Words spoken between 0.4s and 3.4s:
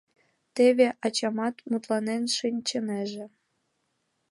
Теве ачамат мутланен шинчынеже.